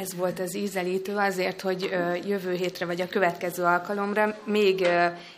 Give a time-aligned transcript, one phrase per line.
[0.00, 1.90] Ez volt az ízelítő azért, hogy
[2.26, 4.88] jövő hétre vagy a következő alkalomra még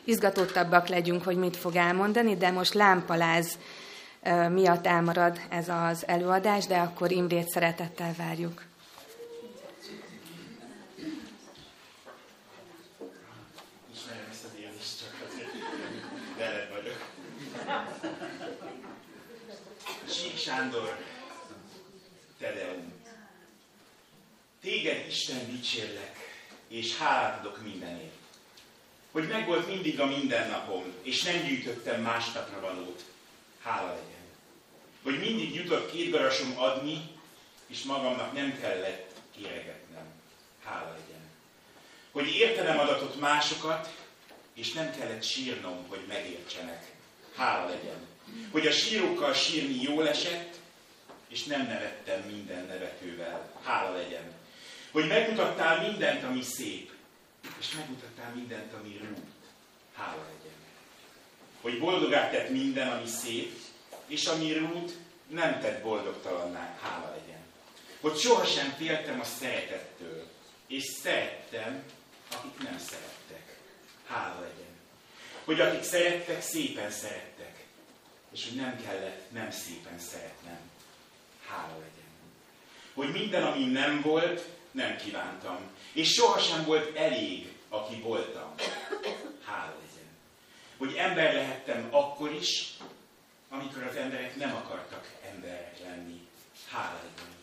[0.05, 3.59] izgatottabbak legyünk, hogy mit fog elmondani, de most lámpaláz
[4.52, 8.70] miatt elmarad ez az előadás, de akkor Imrét szeretettel várjuk.
[25.31, 28.14] Isten dicsérlek, és hálát adok mindenért.
[29.11, 33.05] Hogy megvolt mindig a mindennapom, és nem gyűjtöttem másnapra valót.
[33.62, 34.25] Hála legyen.
[35.03, 37.11] Hogy mindig jutott két garasom adni,
[37.67, 40.05] és magamnak nem kellett kéregetnem.
[40.64, 41.31] Hála legyen.
[42.11, 43.94] Hogy értenem adatot másokat,
[44.55, 46.92] és nem kellett sírnom, hogy megértsenek.
[47.37, 48.06] Hála legyen.
[48.50, 50.55] Hogy a sírokkal sírni jól esett,
[51.28, 53.53] és nem nevettem minden nevetővel.
[53.62, 54.39] Hála legyen.
[54.91, 56.92] Hogy megmutattál mindent, ami szép,
[57.58, 59.27] és megmutattál mindent, ami rút.
[59.94, 60.58] Hála legyen.
[61.60, 63.58] Hogy boldogát tett minden, ami szép,
[64.06, 64.92] és ami rút,
[65.27, 66.78] nem tett boldogtalanná.
[66.82, 67.41] Hála legyen.
[68.00, 70.27] Hogy sohasem féltem a szeretettől,
[70.66, 71.82] és szerettem,
[72.30, 73.58] akik nem szerettek.
[74.06, 74.78] Hála legyen.
[75.44, 77.64] Hogy akik szerettek, szépen szerettek,
[78.32, 80.70] és hogy nem kellett nem szépen szeretnem
[81.50, 82.09] hála legyen.
[82.94, 85.58] Hogy minden, ami nem volt, nem kívántam.
[85.92, 88.54] És sohasem volt elég, aki voltam.
[89.44, 90.08] Hála legyen.
[90.76, 92.70] Hogy ember lehettem akkor is,
[93.48, 96.28] amikor az emberek nem akartak emberek lenni.
[96.69, 97.34] Hála legyen.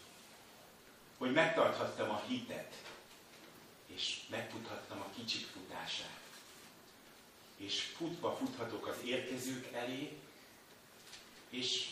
[1.17, 2.73] Hogy megtarthattam a hitet,
[3.85, 6.19] és megfuthattam a kicsik futását.
[7.57, 10.17] És futva futhatok az érkezők elé,
[11.49, 11.87] és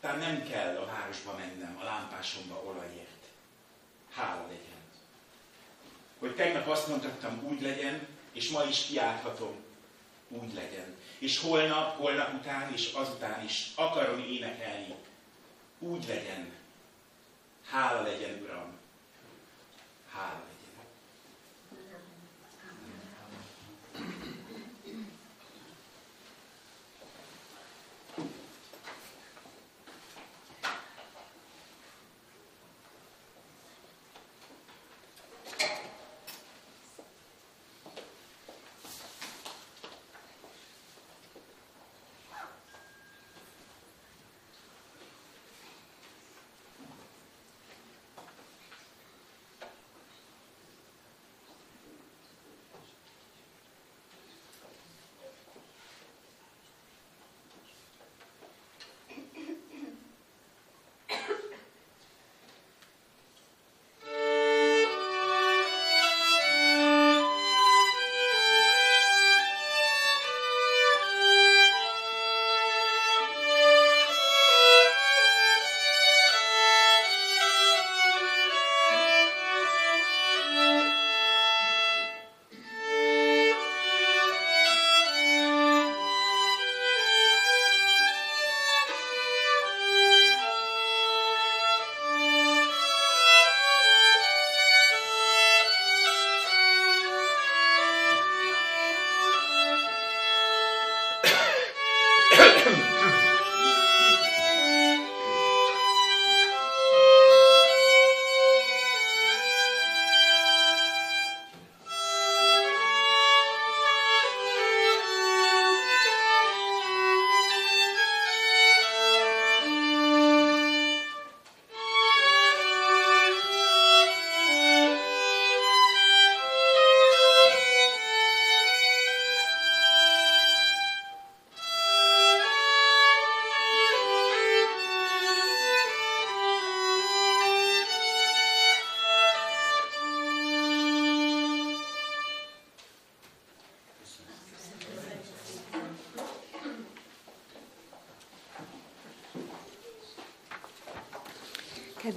[0.00, 3.24] tehát nem kell a városba mennem, a lámpásomba olajért.
[4.10, 4.80] Hála legyen.
[6.18, 9.54] Hogy tegnap azt mondhattam, úgy legyen, és ma is kiálthatom,
[10.28, 10.96] úgy legyen.
[11.18, 14.94] És holnap, holnap után és azután is akarom énekelni,
[15.78, 16.52] úgy legyen.
[17.70, 18.78] Hála legyen, Uram.
[20.12, 20.59] Hála legyen.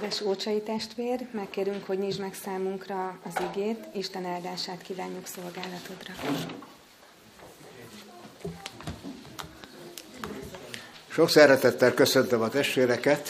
[0.03, 6.13] Kedves Ócsai testvér, megkérünk, hogy nyisd meg számunkra az igét, Isten áldását kívánjuk szolgálatodra.
[11.07, 13.29] Sok szeretettel köszöntöm a testvéreket.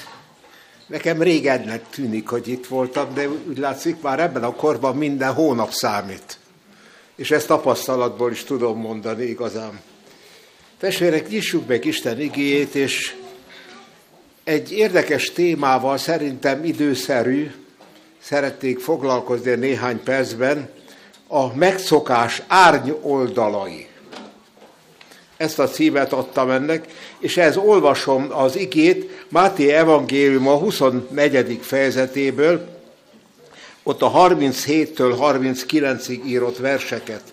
[0.88, 5.72] Nekem régennek tűnik, hogy itt voltam, de úgy látszik, már ebben a korban minden hónap
[5.72, 6.38] számít.
[7.16, 9.82] És ezt tapasztalatból is tudom mondani igazán.
[10.78, 13.16] Testvérek, nyissuk meg Isten igéjét, és
[14.44, 17.52] Egy érdekes témával szerintem időszerű,
[18.22, 20.70] szeretnék foglalkozni néhány percben,
[21.28, 23.88] a megszokás árny oldalai.
[25.38, 26.88] Ezt a címet adtam ennek,
[27.20, 31.60] és ehhez olvasom az igét Máté Evangélium a 24.
[31.62, 32.68] fejezetéből,
[33.84, 37.24] ott a 37-től 39-ig írott verseket.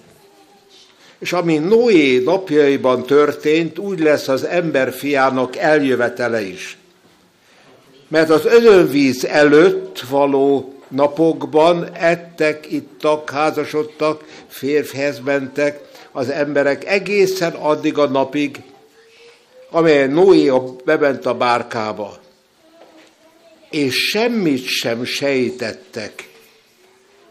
[1.18, 6.78] És ami Noé napjaiban történt, úgy lesz az ember fiának eljövetele is.
[8.10, 15.80] Mert az özönvíz előtt való napokban ettek, ittak, házasodtak, férfhez mentek
[16.12, 18.62] az emberek egészen addig a napig,
[19.70, 20.52] amely Noé
[20.84, 22.18] bement a bárkába.
[23.70, 26.28] És semmit sem sejtettek,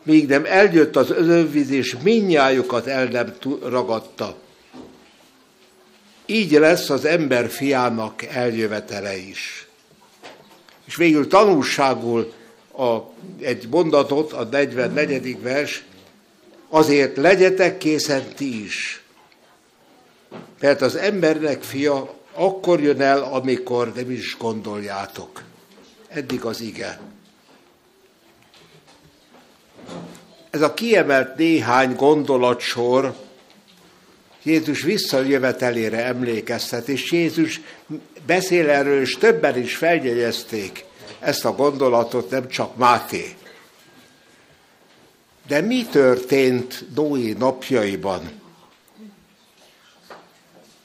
[0.04, 3.34] míg nem eljött az özönvíz, és minnyájukat el nem
[3.64, 4.36] ragadta.
[6.26, 9.69] Így lesz az ember fiának eljövetele is.
[10.90, 12.34] És végül tanulságul
[12.78, 12.98] a,
[13.40, 15.42] egy mondatot, a 44.
[15.42, 15.84] vers,
[16.70, 19.04] azért legyetek készen ti is.
[20.60, 25.44] Mert az embernek fia akkor jön el, amikor nem is gondoljátok.
[26.08, 27.00] Eddig az ige.
[30.50, 33.16] Ez a kiemelt néhány gondolatsor
[34.50, 37.62] Jézus visszajövetelére emlékeztet, és Jézus
[38.26, 40.86] beszél erről, és többen is feljegyezték
[41.20, 43.36] ezt a gondolatot, nem csak Máté.
[45.48, 48.42] De mi történt Noé napjaiban?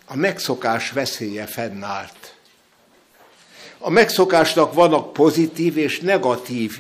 [0.07, 2.35] A megszokás veszélye fennállt.
[3.79, 6.79] A megszokásnak vannak pozitív és negatív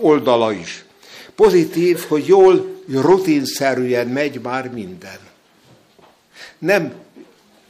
[0.00, 0.84] oldala is.
[1.34, 5.32] Pozitív, hogy jól, rutinszerűen megy már minden.
[6.64, 6.92] Nem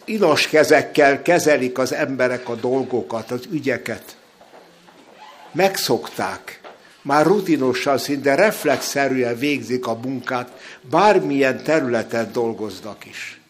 [0.04, 4.16] inas kezekkel kezelik az emberek a dolgokat, az ügyeket.
[5.52, 6.60] Megszokták.
[7.02, 10.50] Már rutinosan, szinte reflexzerűen végzik a munkát,
[10.90, 13.40] bármilyen területen dolgoznak is.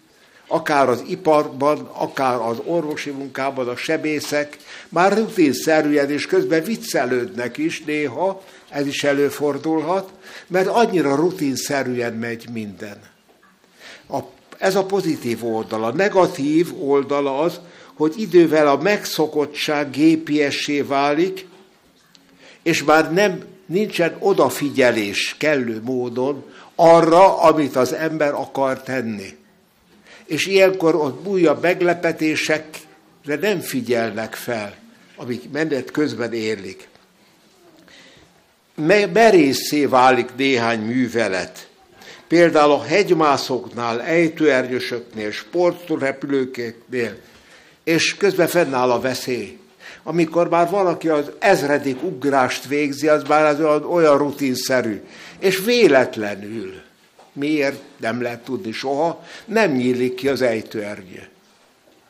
[0.47, 4.57] Akár az iparban, akár az orvosi munkában, a sebészek,
[4.89, 10.11] már rutinszerűen és közben viccelődnek is néha, ez is előfordulhat,
[10.47, 12.97] mert annyira rutinszerűen megy minden.
[14.09, 14.19] A,
[14.59, 15.91] ez a pozitív oldala.
[15.91, 17.61] Negatív oldala az,
[17.95, 21.47] hogy idővel a megszokottság gépiessé válik,
[22.63, 29.37] és már nem nincsen odafigyelés kellő módon arra, amit az ember akar tenni.
[30.25, 34.75] És ilyenkor ott újabb meglepetésekre nem figyelnek fel,
[35.17, 36.89] amik menet közben érlik
[39.13, 41.69] merészé válik néhány művelet.
[42.35, 47.17] Például a hegymászoknál, ejtőernyősöknél, sportrepülőknél,
[47.85, 49.59] és közben fennáll a veszély.
[50.03, 55.03] Amikor már valaki az ezredik ugrást végzi, az már az olyan, olyan rutinszerű,
[55.39, 56.83] és véletlenül,
[57.33, 61.29] miért nem lehet tudni soha, nem nyílik ki az ejtőernyő.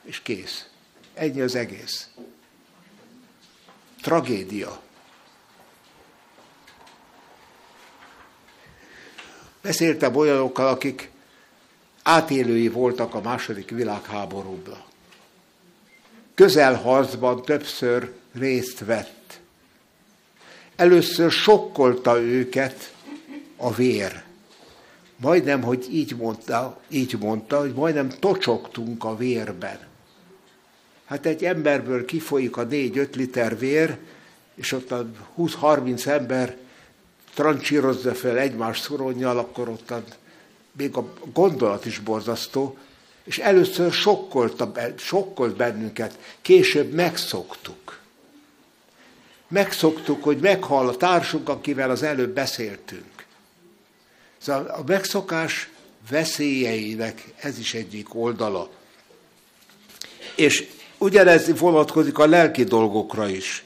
[0.05, 0.67] És kész.
[1.15, 2.09] Ennyi az egész.
[4.03, 4.84] Tragédia.
[9.65, 11.11] Beszéltem olyanokkal, akik
[12.03, 14.83] átélői voltak a második világháborúban.
[16.35, 19.41] Közelharcban többször részt vett.
[20.77, 22.95] Először sokkolta őket
[23.57, 24.23] a vér.
[25.17, 29.79] Majdnem, hogy így mondta, így mondta, hogy majdnem tocsogtunk a vérben.
[31.05, 33.97] Hát egy emberből kifolyik a 4-5 liter vér,
[34.55, 35.07] és ott a
[35.39, 36.57] 20-30 ember
[37.35, 39.93] trancsírozza fel egymás szoronnyal, akkor ott
[40.77, 42.77] még a gondolat is borzasztó,
[43.25, 47.99] és először sokkolta, sokkolt bennünket, később megszoktuk.
[49.49, 53.27] Megszoktuk, hogy meghal a társunk, akivel az előbb beszéltünk.
[54.39, 55.71] Szóval a megszokás
[56.11, 58.71] veszélyeinek ez is egyik oldala.
[60.37, 63.65] És ugyanez vonatkozik a lelki dolgokra is.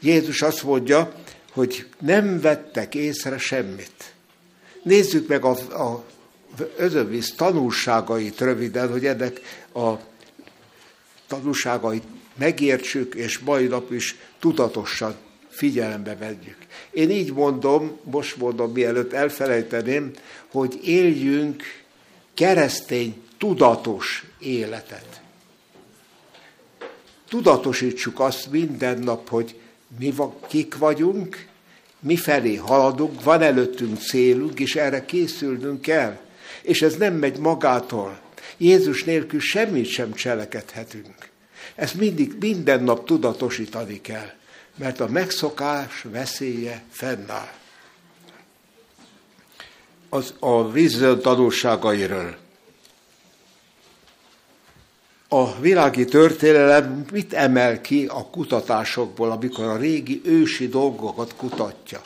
[0.00, 1.12] Jézus azt mondja,
[1.56, 4.14] hogy nem vettek észre semmit.
[4.82, 6.04] Nézzük meg a, a
[6.76, 9.40] özönvíz tanulságait röviden, hogy ennek
[9.74, 9.92] a
[11.26, 12.02] tanulságait
[12.34, 15.14] megértsük, és mai nap is tudatosan
[15.48, 16.56] figyelembe vegyük.
[16.90, 20.10] Én így mondom, most mondom, mielőtt elfelejteném,
[20.46, 21.62] hogy éljünk
[22.34, 25.20] keresztény tudatos életet.
[27.28, 29.60] Tudatosítsuk azt minden nap, hogy
[29.98, 30.14] mi
[30.48, 31.46] kik vagyunk,
[32.00, 36.18] mi felé haladunk, van előttünk célunk, és erre készülnünk kell.
[36.62, 38.20] És ez nem megy magától.
[38.56, 41.28] Jézus nélkül semmit sem cselekedhetünk.
[41.74, 44.30] Ezt mindig, minden nap tudatosítani kell,
[44.76, 47.52] mert a megszokás veszélye fennáll.
[50.08, 52.36] Az, a vízön tanulságairól.
[55.36, 62.00] A világi történelem mit emel ki a kutatásokból, amikor a régi ősi dolgokat kutatja?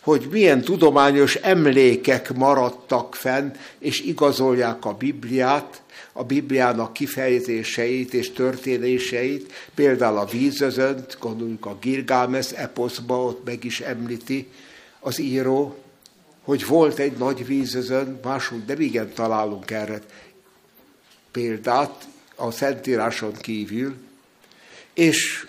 [0.00, 5.82] hogy milyen tudományos emlékek maradtak fenn, és igazolják a Bibliát,
[6.12, 13.80] a Bibliának kifejezéseit és történéseit, például a vízözönt, gondoljuk a Girgámes eposzba, ott meg is
[13.80, 14.48] említi
[15.00, 15.76] az író,
[16.42, 20.00] hogy volt egy nagy vízözön, másunk de igen találunk erre
[21.38, 23.96] példát a Szentíráson kívül,
[24.94, 25.46] és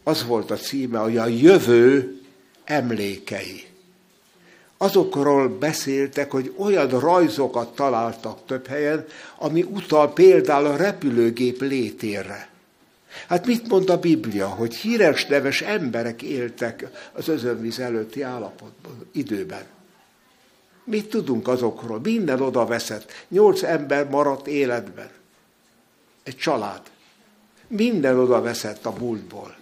[0.02, 2.21] az volt a címe, hogy a jövő
[2.64, 3.66] emlékei.
[4.76, 9.06] Azokról beszéltek, hogy olyan rajzokat találtak több helyen,
[9.38, 12.54] ami utal például a repülőgép létére.
[13.28, 19.64] Hát mit mond a Biblia, hogy híres neves emberek éltek az özönvíz előtti állapotban, időben.
[20.85, 22.00] Mit tudunk azokról?
[22.00, 23.12] Minden oda veszett.
[23.28, 25.11] Nyolc ember maradt életben.
[26.23, 26.82] Egy család.
[27.66, 29.56] Minden oda veszett a múltból.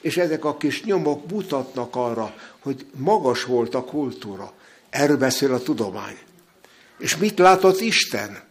[0.00, 4.52] És ezek a kis nyomok mutatnak arra, hogy magas volt a kultúra.
[4.90, 6.18] Erről beszél a tudomány.
[6.98, 8.48] És mit látott Isten?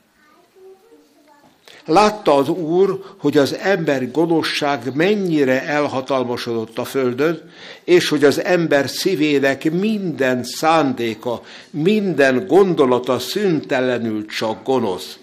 [1.89, 7.51] Látta az Úr, hogy az ember gonoszság mennyire elhatalmasodott a földön,
[7.83, 15.17] és hogy az ember szívének minden szándéka, minden gondolata szüntelenül csak gonosz.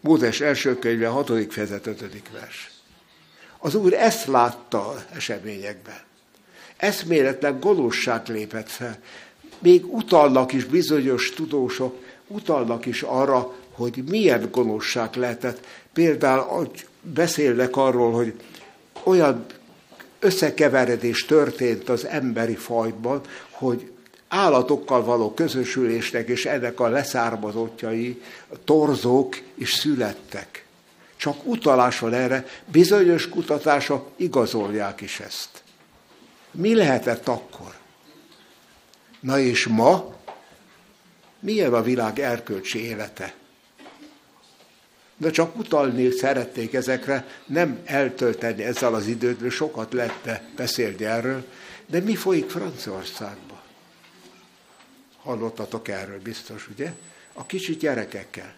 [0.00, 1.32] Mózes első könyve, 6.
[1.48, 2.22] fejezet, 5.
[2.32, 2.70] vers.
[3.58, 6.00] Az Úr ezt látta eseményekben.
[6.76, 8.98] Eszméletlen gonoszság lépett fel.
[9.58, 15.66] Még utalnak is bizonyos tudósok, utalnak is arra, hogy milyen gonoszság lehetett.
[15.92, 16.70] Például
[17.00, 18.34] beszélnek arról, hogy
[19.02, 19.46] olyan
[20.18, 23.20] összekeveredés történt az emberi fajban,
[23.50, 23.90] hogy
[24.28, 28.22] állatokkal való közösülésnek és ennek a leszármazottjai,
[28.64, 30.64] torzók is születtek.
[31.16, 35.62] Csak utalás van erre, bizonyos kutatások igazolják is ezt.
[36.50, 37.74] Mi lehetett akkor?
[39.20, 40.14] Na és ma?
[41.40, 43.34] Milyen a világ erkölcsi élete?
[45.22, 51.44] De csak utalni szerették ezekre, nem eltölteni ezzel az időt, mert sokat lett beszélni erről,
[51.86, 53.60] de mi folyik Franciaországban?
[55.22, 56.92] Hallottatok erről biztos, ugye?
[57.32, 58.54] A kicsi gyerekekkel.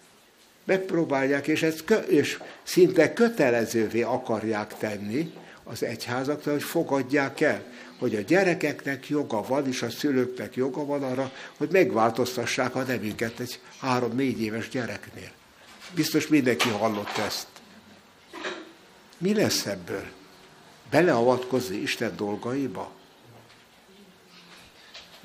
[0.65, 5.33] Megpróbálják, és, ezt kö, és szinte kötelezővé akarják tenni
[5.65, 7.65] az egyházakra, hogy fogadják el,
[7.99, 13.41] hogy a gyerekeknek joga van, és a szülőknek joga van arra, hogy megváltoztassák a nevüket
[13.41, 15.31] egy három-négy éves gyereknél.
[15.95, 17.47] Biztos mindenki hallott ezt.
[19.19, 20.05] Mi lesz ebből?
[20.91, 22.93] Beleavatkozni Isten dolgaiba?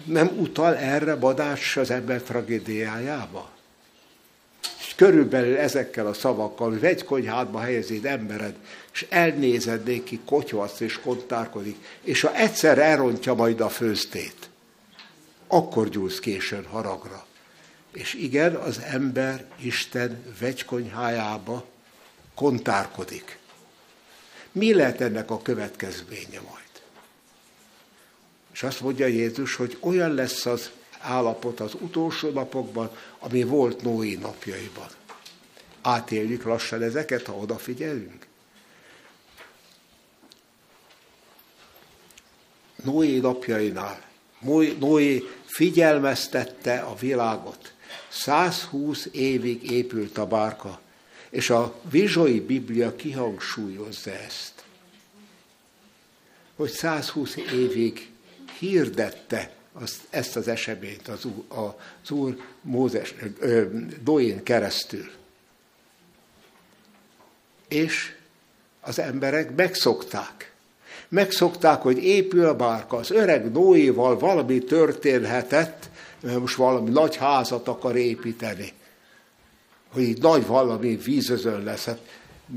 [0.05, 3.49] Nem utal erre Badács az ember tragédiájába?
[4.79, 8.55] És körülbelül ezekkel a szavakkal, hogy vegy konyhádba helyezéd embered,
[8.93, 14.49] és elnézed néki, kotyvasz és kontárkodik, és ha egyszer elrontja majd a főztét,
[15.47, 17.27] akkor gyúlsz későn haragra.
[17.91, 21.65] És igen, az ember Isten vegykonyhájába
[22.35, 23.37] kontárkodik.
[24.51, 26.67] Mi lehet ennek a következménye majd?
[28.53, 30.69] És azt mondja Jézus, hogy olyan lesz az
[30.99, 34.87] állapot az utolsó napokban, ami volt Noé napjaiban.
[35.81, 38.27] Átéljük lassan ezeket, ha odafigyelünk.
[42.83, 44.09] Noé napjainál
[44.79, 47.73] Noé figyelmeztette a világot.
[48.09, 50.79] 120 évig épült a bárka,
[51.29, 54.63] és a Vizsoi Biblia kihangsúlyozza ezt,
[56.55, 58.09] hogy 120 évig
[58.59, 63.15] hirdette azt, ezt az eseményt az, az Úr Mózes,
[64.03, 65.09] Doén keresztül.
[67.67, 68.15] És
[68.81, 70.51] az emberek megszokták.
[71.09, 72.97] Megszokták, hogy épül a bárka.
[72.97, 75.89] Az öreg Noéval valami történhetett,
[76.21, 78.73] most valami nagy házat akar építeni.
[79.93, 81.85] Hogy így nagy valami vízözön lesz.
[81.85, 81.99] Hát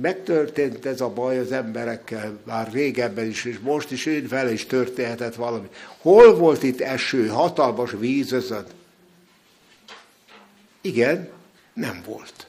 [0.00, 4.66] megtörtént ez a baj az emberekkel, már régebben is, és most is én vele is
[4.66, 5.68] történhetett valami.
[5.98, 8.64] Hol volt itt eső, hatalmas vízözön?
[10.80, 11.28] Igen,
[11.74, 12.46] nem volt.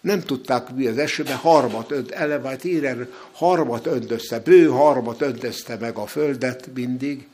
[0.00, 5.96] Nem tudták mi az esőben, harmat önt, elevált ír harmat öntözte, bő harmat öntözte meg
[5.96, 7.26] a földet mindig.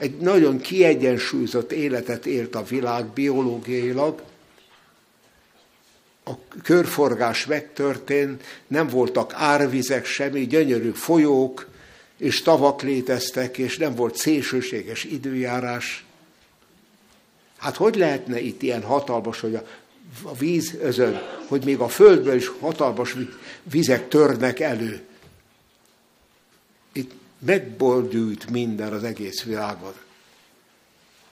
[0.00, 4.22] Egy nagyon kiegyensúlyozott életet élt a világ biológiailag,
[6.24, 11.68] a körforgás megtörtént, nem voltak árvizek semmi, gyönyörű folyók
[12.16, 16.04] és tavak léteztek, és nem volt szélsőséges időjárás.
[17.56, 19.64] Hát hogy lehetne itt ilyen hatalmas, hogy a,
[20.38, 23.16] víz özön, hogy még a földből is hatalmas
[23.62, 25.00] vizek törnek elő.
[27.40, 29.94] Itt megboldült minden az egész világon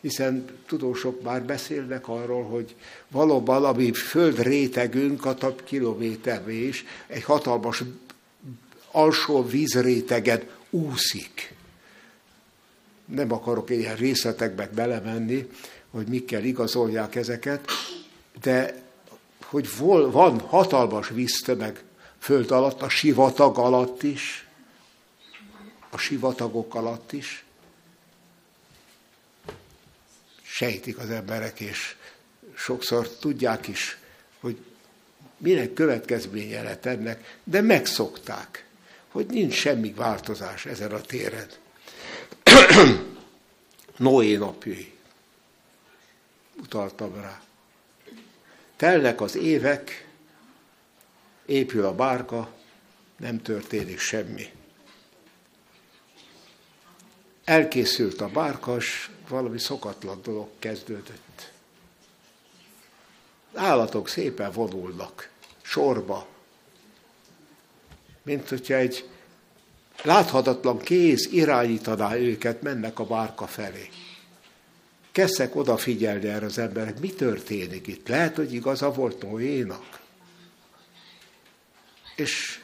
[0.01, 2.75] hiszen tudósok már beszélnek arról, hogy
[3.09, 7.83] valóban a mi föld rétegünk a több kilométervé is egy hatalmas
[8.91, 11.55] alsó vízrétegen úszik.
[13.05, 15.49] Nem akarok ilyen részletekbe belemenni,
[15.91, 17.71] hogy mikkel igazolják ezeket,
[18.43, 18.83] de
[19.45, 19.69] hogy
[20.11, 21.83] van hatalmas víztömeg
[22.19, 24.48] föld alatt, a sivatag alatt is,
[25.91, 27.45] a sivatagok alatt is,
[30.43, 31.97] sejtik az emberek, és
[32.55, 33.99] sokszor tudják is,
[34.41, 34.57] hogy
[35.37, 38.67] minek következménye lett ennek, de megszokták,
[39.09, 41.49] hogy nincs semmi változás ezen a téren.
[43.97, 44.93] Noé napjai.
[46.57, 47.43] Utaltam rá.
[48.77, 50.07] Telnek az évek,
[51.47, 52.53] épül a bárka,
[53.17, 54.58] nem történik semmi.
[57.49, 61.53] Elkészült a bárkas, valami szokatlan dolog kezdődött.
[63.55, 65.31] Állatok szépen vonulnak,
[65.63, 66.27] sorba,
[68.23, 69.09] mint hogyha egy
[70.03, 73.89] láthatatlan kéz irányítaná őket, mennek a bárka felé.
[75.13, 78.09] Kezdek odafigyelni erre az emberek, mi történik itt.
[78.09, 80.01] Lehet, hogy igaza volt Noénak.
[82.17, 82.61] És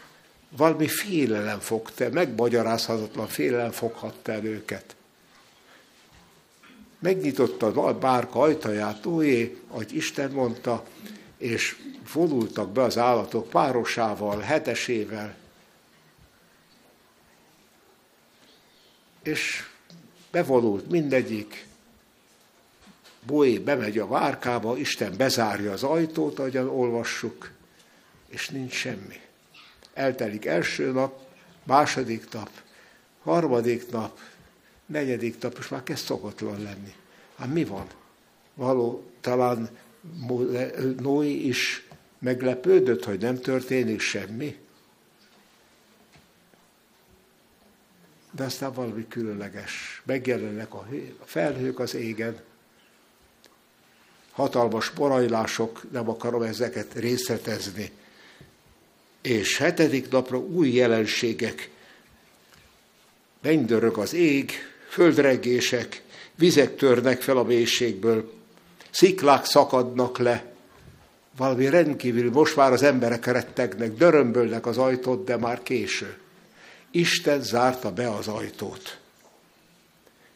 [0.56, 4.96] valami félelem fogta, megmagyarázhatatlan félelem foghatta el őket.
[6.98, 10.84] Megnyitotta a bárka ajtaját, ójé, ahogy Isten mondta,
[11.36, 11.76] és
[12.12, 15.34] vonultak be az állatok párosával, hetesével,
[19.22, 19.64] és
[20.30, 21.66] bevonult mindegyik,
[23.26, 27.50] Boé bemegy a várkába, Isten bezárja az ajtót, ahogyan olvassuk,
[28.28, 29.23] és nincs semmi.
[29.94, 31.20] Eltelik első nap,
[31.62, 32.50] második nap,
[33.22, 34.18] harmadik nap,
[34.86, 36.94] negyedik nap, és már kezd szokatlan lenni.
[37.36, 37.86] Hát mi van?
[38.54, 39.68] Való, talán
[40.98, 41.86] Noé is
[42.18, 44.58] meglepődött, hogy nem történik semmi.
[48.30, 50.02] De aztán valami különleges.
[50.04, 50.86] Megjelennek a
[51.24, 52.40] felhők az égen,
[54.30, 57.90] hatalmas borajlások, nem akarom ezeket részletezni.
[59.24, 61.70] És hetedik napra új jelenségek.
[63.42, 64.52] Mennydörög az ég,
[64.88, 66.02] földregések,
[66.34, 68.32] vizek törnek fel a mélységből,
[68.90, 70.54] sziklák szakadnak le,
[71.36, 76.16] valami rendkívül, most már az emberek rettegnek, dörömbölnek az ajtót, de már késő.
[76.90, 78.98] Isten zárta be az ajtót.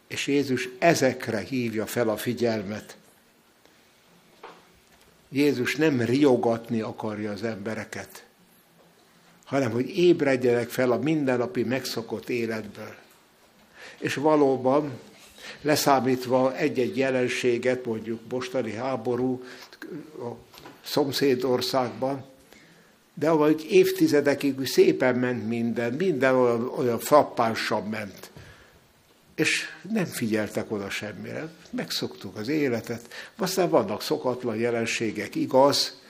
[0.06, 2.96] És Jézus ezekre hívja fel a figyelmet.
[5.28, 8.26] Jézus nem riogatni akarja az embereket,
[9.48, 12.94] hanem hogy ébredjenek fel a mindennapi megszokott életből.
[13.98, 14.92] És valóban,
[15.62, 19.42] leszámítva egy-egy jelenséget, mondjuk mostani háború
[20.18, 20.28] a
[20.84, 22.24] szomszédországban,
[23.14, 28.30] de ahogy évtizedekig szépen ment minden, minden olyan, olyan frappánsan ment.
[29.34, 31.48] És nem figyeltek oda semmire.
[31.70, 33.14] Megszoktuk az életet.
[33.36, 36.00] Aztán vannak szokatlan jelenségek, igaz,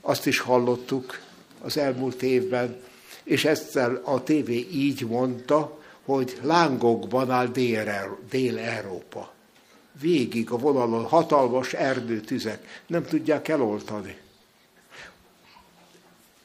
[0.00, 1.26] azt is hallottuk
[1.60, 2.76] az elmúlt évben,
[3.22, 7.46] és ezzel a tévé így mondta, hogy lángokban áll
[8.30, 9.32] Dél-Európa.
[10.00, 14.16] Végig a vonalon hatalmas erdőtüzek, nem tudják eloltani.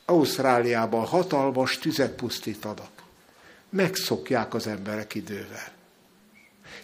[0.06, 2.91] Ausztráliában hatalmas tüzek pusztítanak.
[3.69, 5.71] Megszokják az emberek idővel.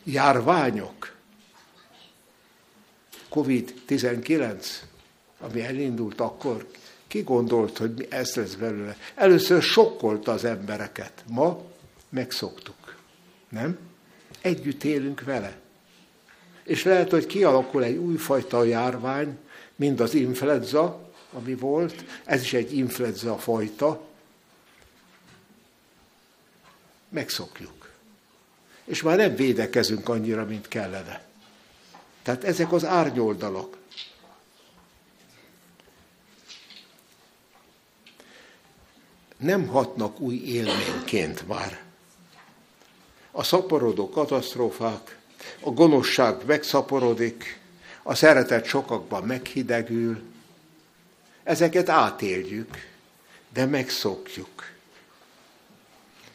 [0.03, 1.15] Járványok.
[3.31, 4.65] Covid-19,
[5.39, 6.67] ami elindult akkor,
[7.09, 8.97] ki gondolt, hogy ez lesz belőle?
[9.15, 11.23] Először sokkolta az embereket.
[11.27, 11.61] Ma
[12.09, 12.95] megszoktuk.
[13.49, 13.77] Nem?
[14.41, 15.59] Együtt élünk vele.
[16.63, 19.37] És lehet, hogy kialakul egy újfajta járvány,
[19.75, 24.07] mint az influenza, ami volt, ez is egy influenza fajta,
[27.09, 27.89] megszokjuk.
[28.83, 31.27] És már nem védekezünk annyira, mint kellene.
[32.23, 33.77] Tehát ezek az árnyoldalak.
[39.39, 41.81] Nem hatnak új élményként már.
[43.31, 45.17] A szaporodó katasztrófák,
[45.59, 47.59] a gonoszság megszaporodik,
[48.03, 50.21] a szeretet sokakban meghidegül,
[51.43, 52.87] ezeket átéljük,
[53.53, 54.71] de megszokjuk.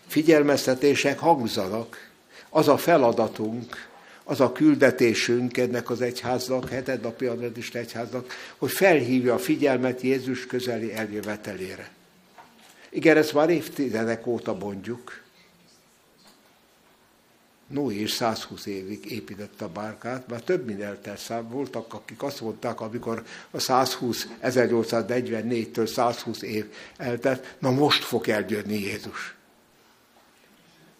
[0.07, 2.11] Figyelmeztetések hangzanak,
[2.49, 3.89] az a feladatunk,
[4.25, 6.71] az a küldetésünk ennek az egyháznak,
[7.03, 11.91] napi adventista egyháznak, hogy felhívja a figyelmet Jézus közeli eljövetelére.
[12.95, 15.23] Igen, ezt már évtizedek óta mondjuk.
[17.67, 22.41] Noé is 120 évig építette a bárkát, már több mint eltelt szám voltak, akik azt
[22.41, 29.35] mondták, amikor a 120, 1844-től 120 év eltelt, na most fog eljönni Jézus.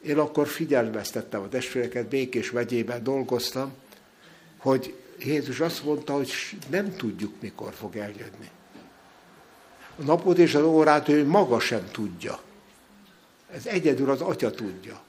[0.03, 3.73] Én akkor figyelmeztettem a testvéreket, Békés megyében dolgoztam,
[4.57, 6.33] hogy Jézus azt mondta, hogy
[6.71, 8.51] nem tudjuk, mikor fog eljönni.
[9.97, 12.41] A napot és az órát ő maga sem tudja.
[13.51, 15.01] Ez egyedül az atya tudja.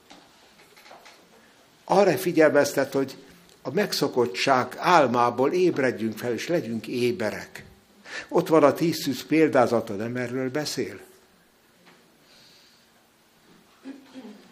[1.84, 3.16] Arra figyelmeztet, hogy
[3.62, 7.64] a megszokottság álmából ébredjünk fel, és legyünk éberek.
[8.28, 11.00] Ott van a tízszűz példázata, nem erről beszél?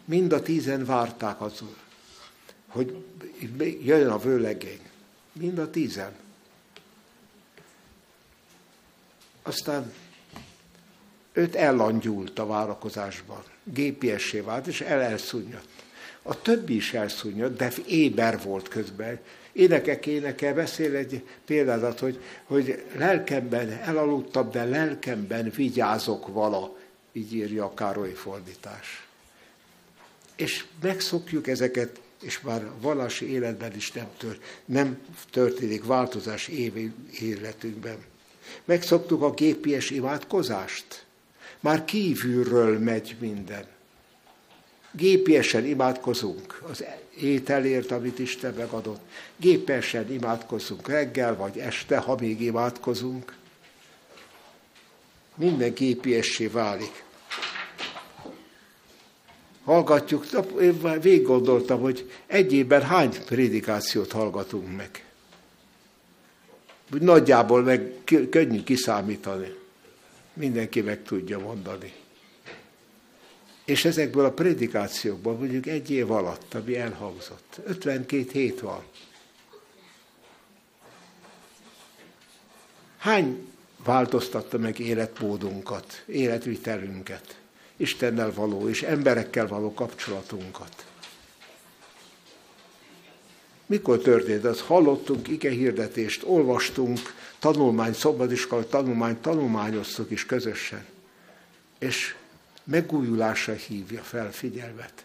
[0.04, 1.62] Mind a tízen várták az,
[2.68, 3.04] hogy
[3.58, 4.80] jöjjön a vőlegény.
[5.32, 6.12] Mind a tízen.
[9.42, 9.92] Aztán
[11.34, 13.42] öt ellangyult a várakozásban.
[13.64, 15.18] Gépiessé vált, és el.
[16.22, 19.18] A többi is elszúnyadt, de éber volt közben.
[19.52, 26.76] Énekek énekel, beszél egy példázat, hogy, hogy lelkemben elaludtam, de lelkemben vigyázok vala,
[27.12, 29.06] így írja a Károly fordítás.
[30.36, 34.98] És megszokjuk ezeket, és már vallási életben is nem, tört, nem
[35.30, 37.96] történik változás évi életünkben.
[38.64, 41.04] Megszoktuk a gépies imádkozást.
[41.64, 43.64] Már kívülről megy minden.
[44.92, 46.84] Gépiesen imádkozunk az
[47.20, 49.00] ételért, amit Isten megadott.
[49.36, 53.36] Gépesen imádkozunk reggel vagy este, ha még imádkozunk.
[55.34, 57.04] Minden gépiessé válik
[59.64, 60.26] hallgatjuk,
[60.60, 65.04] én végig gondoltam, hogy egy évben hány prédikációt hallgatunk meg.
[66.92, 67.92] Úgy nagyjából meg
[68.30, 69.62] könnyű kiszámítani.
[70.34, 71.92] Mindenki meg tudja mondani.
[73.64, 78.82] És ezekből a prédikációkból mondjuk egy év alatt, ami elhangzott, 52 hét van.
[82.98, 83.48] Hány
[83.84, 87.38] változtatta meg életmódunkat, életvitelünket?
[87.76, 90.93] Istennel való és emberekkel való kapcsolatunkat.
[93.66, 94.60] Mikor történt az?
[94.60, 96.98] Hallottunk ige hirdetést, olvastunk
[97.38, 100.84] tanulmány, szabadiskolai tanulmányt, tanulmányoztuk is közösen.
[101.78, 102.14] És
[102.64, 105.04] megújulásra hívja fel figyelmet.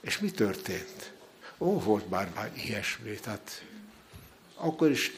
[0.00, 1.12] És mi történt?
[1.58, 3.10] Ó, volt már már ilyesmi.
[3.10, 3.64] Tehát
[4.54, 5.12] akkor is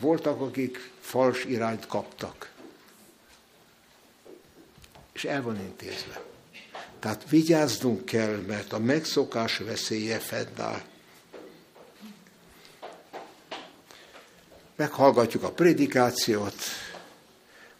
[0.00, 2.50] voltak, akik fals irányt kaptak
[5.20, 6.22] és el van intézve.
[6.98, 10.82] Tehát vigyáznunk kell, mert a megszokás veszélye fennáll.
[14.80, 16.54] Meghallgatjuk a prédikációt,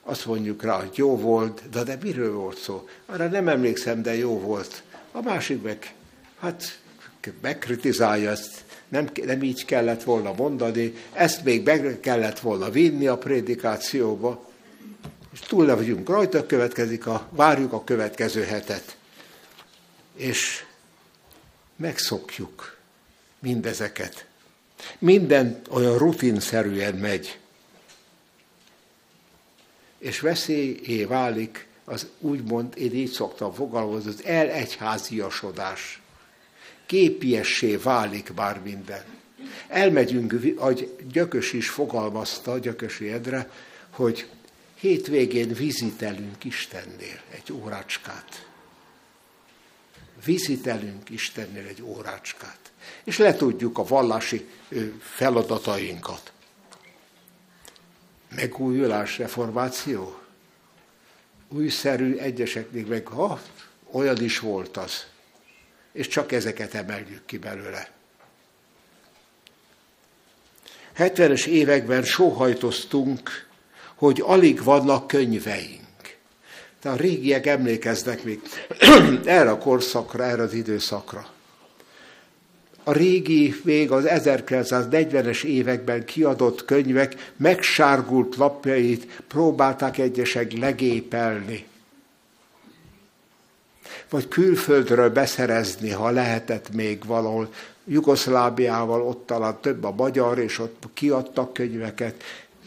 [0.02, 2.88] azt mondjuk rá, hogy jó volt, de, de miről volt szó?
[3.06, 4.82] Arra nem emlékszem, de jó volt.
[5.12, 5.94] A másik meg,
[6.38, 6.80] hát
[7.40, 13.18] megkritizálja ezt, nem, nem így kellett volna mondani, ezt még meg kellett volna vinni a
[13.18, 14.50] prédikációba
[15.32, 18.96] és túl le vagyunk rajta, következik a, várjuk a következő hetet.
[20.14, 20.64] És
[21.76, 22.76] megszokjuk
[23.38, 24.28] mindezeket.
[24.98, 27.38] Minden olyan rutinszerűen megy.
[29.98, 36.00] És veszélyé válik az úgymond, én így szoktam fogalmazni, az elegyháziasodás.
[36.86, 39.04] Képiessé válik már minden.
[39.68, 43.50] Elmegyünk, ahogy Gyökös is fogalmazta, Gyökösi Edre,
[43.90, 44.28] hogy
[44.74, 48.46] hétvégén vizitelünk Istennél egy órácskát.
[50.24, 52.69] Vizitelünk Istennél egy órácskát.
[53.04, 54.48] És letudjuk a vallási
[55.00, 56.32] feladatainkat.
[58.34, 60.18] Megújulás, reformáció.
[61.48, 63.40] Újszerű egyeseknek meg, ha,
[63.90, 65.06] olyan is volt az.
[65.92, 67.90] És csak ezeket emeljük ki belőle.
[70.96, 73.48] 70-es években sóhajtoztunk
[74.00, 76.16] hogy alig vannak könyveink.
[76.80, 78.40] Tehát a régiek emlékeznek még
[79.24, 81.28] erre a korszakra, erre az időszakra.
[82.84, 91.68] A régi, még az 1940-es években kiadott könyvek megsárgult lapjait próbálták egyesek legépelni.
[94.10, 97.52] vagy külföldről beszerezni, ha lehetett még valahol.
[97.84, 102.22] Jugoszlábiával ott talán több a magyar, és ott kiadtak könyveket.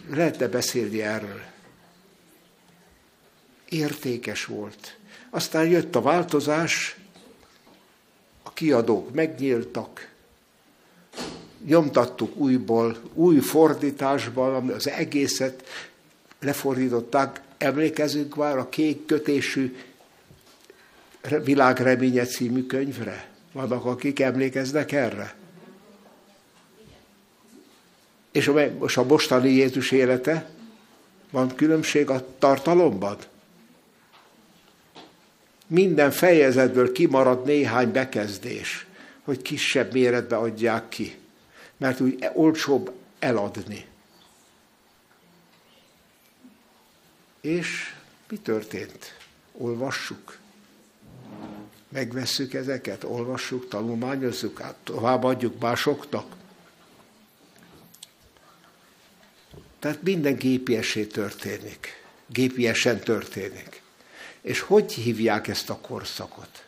[0.09, 1.41] Lehetne beszélni erről.
[3.69, 4.97] Értékes volt.
[5.29, 6.97] Aztán jött a változás,
[8.53, 10.11] kiadók megnyíltak,
[11.65, 15.67] nyomtattuk újból, új fordításban, az egészet
[16.39, 19.75] lefordították, emlékezünk már a kék kötésű
[21.43, 23.27] Világreménye című könyvre?
[23.51, 25.35] Vannak, akik emlékeznek erre?
[28.31, 28.59] És a,
[28.95, 30.49] a mostani Jézus élete?
[31.31, 33.17] Van különbség a tartalomban?
[35.73, 38.85] Minden fejezetből kimarad néhány bekezdés,
[39.23, 41.17] hogy kisebb méretbe adják ki,
[41.77, 43.85] mert úgy olcsóbb eladni.
[47.41, 47.95] És
[48.29, 49.17] mi történt?
[49.51, 50.37] Olvassuk.
[51.89, 56.35] Megvesszük ezeket, olvassuk, tanulmányozzuk, át, továbbadjuk másoknak.
[59.79, 62.03] Tehát minden gépiesé történik.
[62.27, 63.82] Gépiesen történik.
[64.43, 66.65] És hogy hívják ezt a korszakot?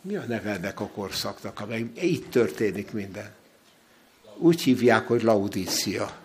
[0.00, 3.34] Mi a neve ennek a korszaknak, amely így történik minden?
[4.36, 6.16] Úgy hívják, hogy laudícia.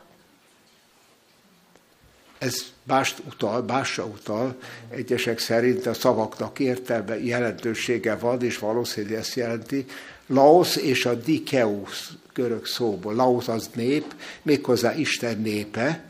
[2.38, 4.58] Ez mást utal, másra utal,
[4.90, 9.86] egyesek szerint a szavaknak értelme, jelentősége van, és valószínűleg ezt jelenti.
[10.28, 13.16] Laos és a Dikeus görög szóból.
[13.16, 16.04] Laos az nép, méghozzá Isten népe,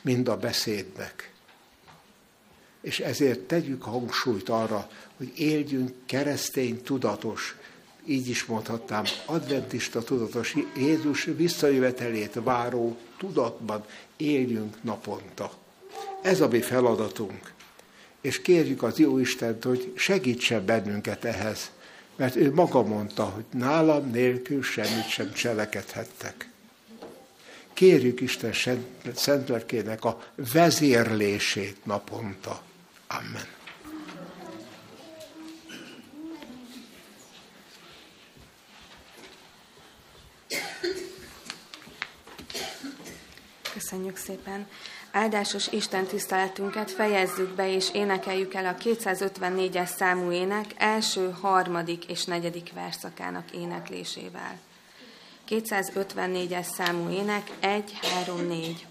[0.00, 1.32] mint a beszédnek.
[2.80, 7.56] És ezért tegyük hangsúlyt arra, hogy éljünk keresztény tudatos,
[8.06, 13.84] így is mondhatnám, adventista tudatos Jézus visszajövetelét váró tudatban
[14.16, 15.52] éljünk naponta.
[16.22, 17.52] Ez a mi feladatunk
[18.22, 21.70] és kérjük az jó Istent, hogy segítsen bennünket ehhez,
[22.16, 26.50] mert ő maga mondta, hogy nálam nélkül semmit sem cselekedhettek.
[27.72, 28.52] Kérjük Isten
[29.14, 32.62] szent lelkének a vezérlését naponta.
[33.06, 33.61] Amen.
[43.92, 44.66] Köszönjük szépen!
[45.10, 52.24] Áldásos Isten tiszteletünket fejezzük be és énekeljük el a 254-es számú ének első, harmadik és
[52.24, 54.58] negyedik verszakának éneklésével.
[55.48, 58.86] 254-es számú ének 1, 3, 4.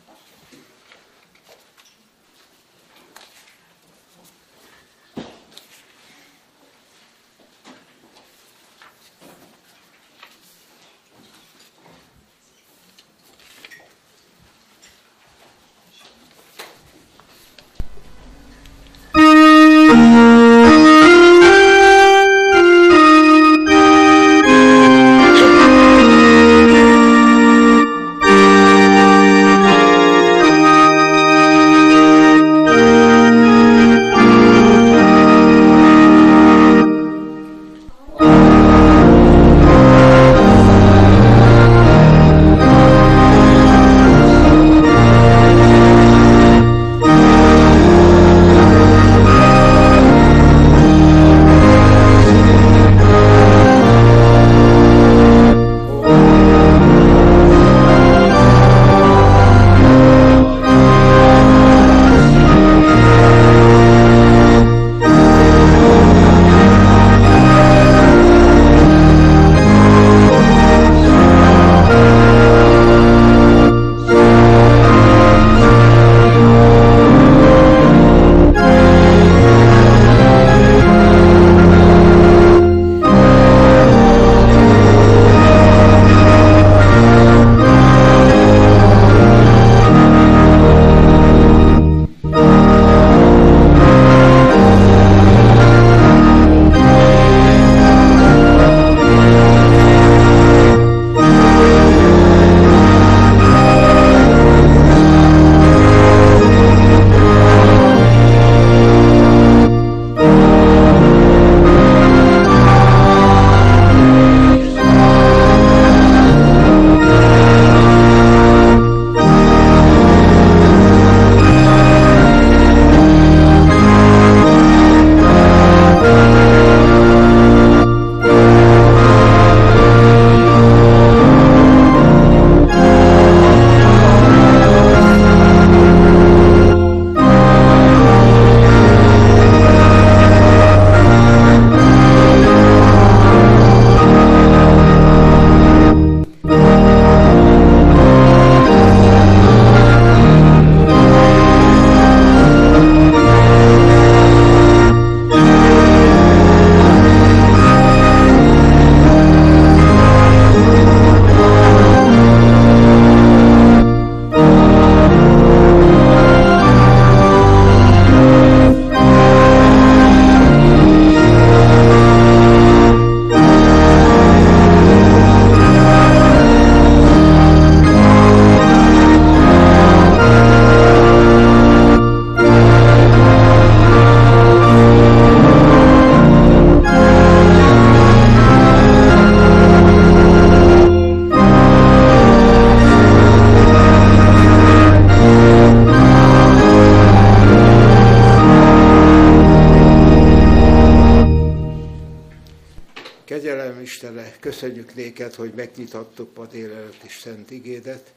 [203.91, 208.13] Istene, köszönjük néked, hogy megnyitottuk ma délelőtt is szent igédet,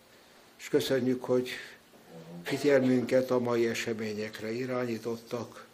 [0.58, 1.48] és köszönjük, hogy
[2.42, 4.52] figyelmünket a mai eseményekre.
[4.52, 5.66] Irányítottak,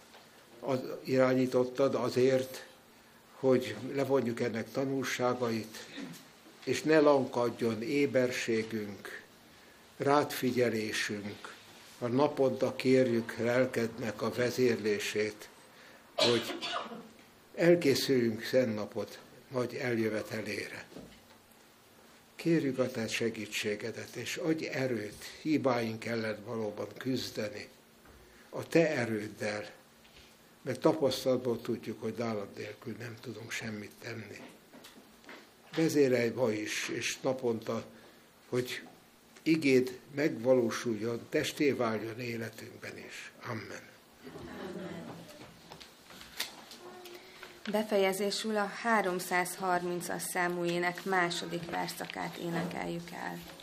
[0.60, 2.64] az, irányítottad azért,
[3.32, 5.86] hogy levonjuk ennek tanulságait,
[6.64, 9.22] és ne lankadjon éberségünk,
[9.96, 11.54] rátfigyelésünk,
[11.98, 15.48] a naponta kérjük lelkednek a vezérlését,
[16.14, 16.54] hogy
[17.54, 19.18] elkészüljünk szent napot
[19.50, 20.84] nagy eljövetelére.
[22.36, 27.68] Kérjük a te segítségedet, és adj erőt hibáink ellen valóban küzdeni,
[28.48, 29.70] a te erőddel,
[30.62, 34.40] mert tapasztalatból tudjuk, hogy nálad nélkül nem tudunk semmit tenni.
[35.76, 37.84] Vezérelj ma is, és naponta,
[38.48, 38.82] hogy
[39.42, 43.32] igéd megvalósuljon, testé váljon életünkben is.
[43.42, 43.89] Amen.
[47.70, 53.59] Befejezésül a 330-as számú ének második verszakát énekeljük el.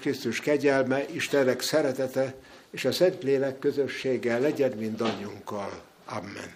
[0.00, 2.34] Krisztus kegyelme, Istennek szeretete
[2.70, 5.82] és a Szentlélek közössége legyen mindannyiunkkal.
[6.04, 6.54] Amen.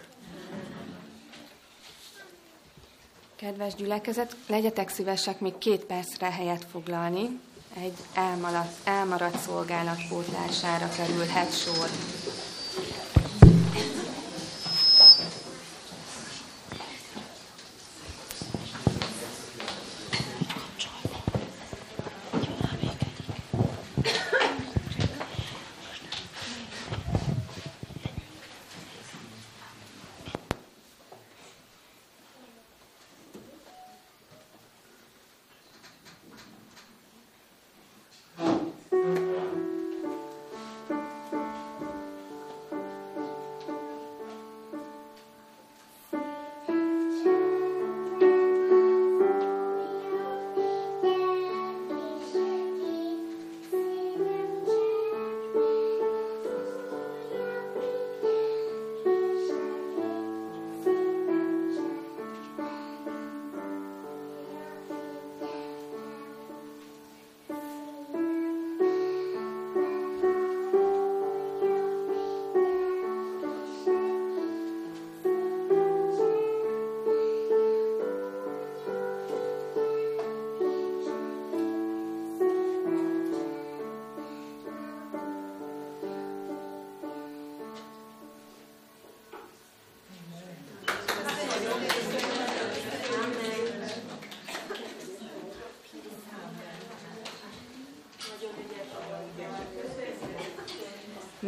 [3.35, 7.39] Kedves gyülekezet, legyetek szívesek még két percre helyet foglalni.
[7.81, 11.89] Egy elmaradt, elmaradt szolgálat pótlására kerülhet sor.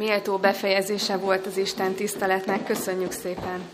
[0.06, 2.66] Méltó befejezése volt az Isten tiszteletnek.
[2.66, 3.70] Köszönjük szépen!